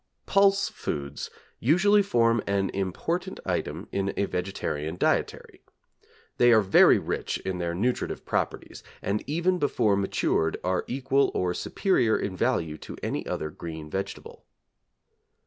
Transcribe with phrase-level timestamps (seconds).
[0.25, 1.29] Pulse foods
[1.59, 5.61] usually form an important item in a vegetarian dietary.
[6.37, 11.53] They are very rich in their nutritive properties, and even before matured are equal or
[11.53, 14.43] superior in value to any other green vegetable.